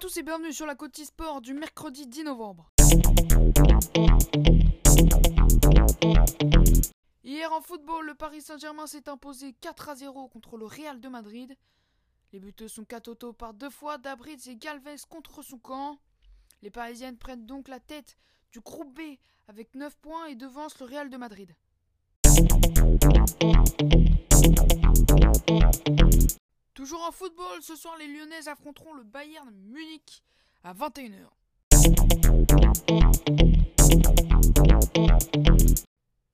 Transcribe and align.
tous 0.00 0.16
et 0.18 0.22
bienvenue 0.22 0.52
sur 0.52 0.66
la 0.66 0.74
côte 0.74 0.96
sport 0.96 1.40
du 1.40 1.54
mercredi 1.54 2.06
10 2.06 2.24
novembre. 2.24 2.70
Hier 7.24 7.52
en 7.52 7.60
football, 7.60 8.06
le 8.06 8.14
Paris 8.14 8.42
Saint-Germain 8.42 8.86
s'est 8.86 9.08
imposé 9.08 9.54
4 9.60 9.88
à 9.88 9.94
0 9.94 10.28
contre 10.28 10.56
le 10.56 10.66
Real 10.66 11.00
de 11.00 11.08
Madrid. 11.08 11.56
Les 12.32 12.40
buteurs 12.40 12.70
sont 12.70 12.84
Katoto 12.84 13.32
par 13.32 13.54
deux 13.54 13.70
fois, 13.70 13.98
Dabritz 13.98 14.46
et 14.46 14.56
Galvez 14.56 14.96
contre 15.08 15.42
son 15.42 15.58
camp. 15.58 15.98
Les 16.62 16.70
Parisiennes 16.70 17.16
prennent 17.16 17.46
donc 17.46 17.68
la 17.68 17.80
tête 17.80 18.16
du 18.52 18.60
groupe 18.60 18.94
B 18.94 19.16
avec 19.48 19.74
9 19.74 19.96
points 19.96 20.26
et 20.26 20.34
devancent 20.34 20.78
le 20.78 20.86
Real 20.86 21.10
de 21.10 21.16
Madrid. 21.16 21.54
En 27.10 27.12
football, 27.12 27.60
ce 27.60 27.74
soir 27.74 27.96
les 27.98 28.06
Lyonnaises 28.06 28.46
affronteront 28.46 28.94
le 28.94 29.02
Bayern 29.02 29.52
Munich 29.52 30.22
à 30.62 30.72
21h. 30.72 31.26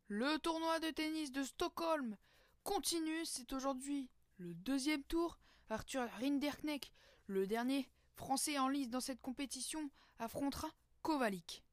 Le 0.08 0.38
tournoi 0.40 0.78
de 0.80 0.90
tennis 0.90 1.32
de 1.32 1.42
Stockholm 1.44 2.18
continue, 2.62 3.24
c'est 3.24 3.54
aujourd'hui 3.54 4.10
le 4.36 4.52
deuxième 4.52 5.02
tour. 5.04 5.38
Arthur 5.70 6.10
Rinderknecht, 6.20 6.92
le 7.26 7.46
dernier 7.46 7.88
français 8.14 8.58
en 8.58 8.68
lice 8.68 8.90
dans 8.90 9.00
cette 9.00 9.22
compétition, 9.22 9.88
affrontera 10.18 10.68
Kovalik. 11.00 11.64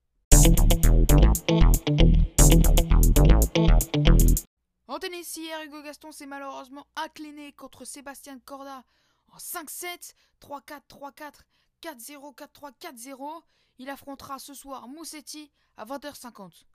Gaston 5.94 6.12
s'est 6.12 6.26
malheureusement 6.26 6.88
incliné 6.96 7.54
contre 7.54 7.86
Sébastien 7.86 8.40
Corda 8.40 8.84
en 9.28 9.38
5-7, 9.38 10.16
3-4, 10.42 10.82
3-4, 10.90 11.34
4-0, 11.84 12.36
4-3, 12.36 12.72
4-0. 12.82 13.44
Il 13.78 13.92
affrontera 13.92 14.40
ce 14.40 14.56
soir 14.56 14.88
Moussetti 14.88 15.52
à 15.78 15.86
20h50. 15.86 16.66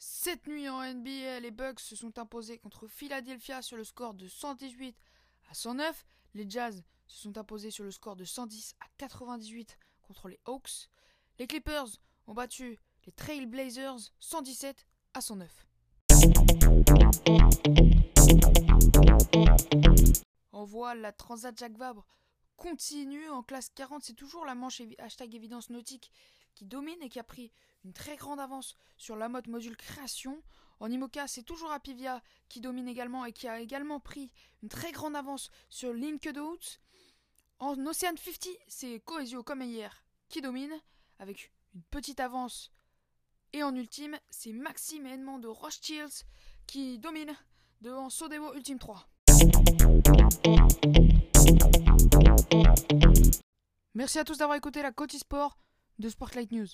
Cette 0.00 0.48
nuit 0.48 0.68
en 0.68 0.82
NBA, 0.82 1.38
les 1.38 1.52
Bucks 1.52 1.78
se 1.78 1.94
sont 1.94 2.18
imposés 2.18 2.58
contre 2.58 2.88
Philadelphia 2.88 3.62
sur 3.62 3.76
le 3.76 3.84
score 3.84 4.14
de 4.14 4.26
118 4.26 4.96
à 5.52 5.54
109. 5.54 6.04
Les 6.34 6.50
Jazz 6.50 6.82
se 7.06 7.22
sont 7.22 7.38
imposés 7.38 7.70
sur 7.70 7.84
le 7.84 7.92
score 7.92 8.16
de 8.16 8.24
110 8.24 8.74
à 8.80 8.86
98 8.96 9.78
contre 10.02 10.28
les 10.28 10.40
Hawks. 10.46 10.88
Les 11.38 11.46
Clippers 11.46 11.86
ont 12.26 12.34
battu 12.34 12.80
Trailblazers 13.16 14.12
117 14.20 14.86
à 15.14 15.20
109. 15.20 15.66
En 20.52 20.64
voile, 20.64 21.00
la 21.00 21.12
Transat 21.12 21.56
Jacques 21.56 21.76
Vabre 21.76 22.06
continue 22.56 23.28
en 23.28 23.42
classe 23.42 23.70
40. 23.70 24.02
C'est 24.02 24.14
toujours 24.14 24.44
la 24.44 24.54
manche 24.54 24.82
hashtag 24.98 25.34
évidence 25.34 25.70
nautique 25.70 26.10
qui 26.54 26.64
domine 26.64 27.00
et 27.02 27.08
qui 27.08 27.18
a 27.18 27.24
pris 27.24 27.52
une 27.84 27.92
très 27.92 28.16
grande 28.16 28.40
avance 28.40 28.76
sur 28.96 29.16
la 29.16 29.28
mode 29.28 29.48
module 29.48 29.76
création. 29.76 30.42
En 30.80 30.90
IMOCA, 30.90 31.26
c'est 31.28 31.42
toujours 31.42 31.72
Apivia 31.72 32.22
qui 32.48 32.60
domine 32.60 32.88
également 32.88 33.24
et 33.24 33.32
qui 33.32 33.48
a 33.48 33.60
également 33.60 34.00
pris 34.00 34.32
une 34.62 34.68
très 34.68 34.92
grande 34.92 35.16
avance 35.16 35.50
sur 35.68 35.92
LinkedOut. 35.92 36.80
En 37.60 37.74
Ocean 37.86 38.16
50, 38.16 38.48
c'est 38.68 39.00
Coesio 39.00 39.42
comme 39.42 39.62
hier 39.62 40.04
qui 40.28 40.40
domine 40.40 40.72
avec 41.18 41.52
une 41.74 41.82
petite 41.82 42.20
avance 42.20 42.70
et 43.52 43.62
en 43.62 43.74
ultime, 43.74 44.16
c'est 44.30 44.52
Maxime 44.52 45.06
Edmond 45.06 45.38
de 45.38 45.48
Rothschilds 45.48 46.24
qui 46.66 46.98
domine 46.98 47.34
devant 47.80 48.10
Sodebo 48.10 48.54
Ultime 48.54 48.78
3. 48.78 49.08
Merci 53.94 54.18
à 54.18 54.24
tous 54.24 54.38
d'avoir 54.38 54.56
écouté 54.56 54.82
la 54.82 54.92
Côte 54.92 55.12
Sport 55.12 55.58
de 55.98 56.08
Sportlight 56.08 56.52
News. 56.52 56.68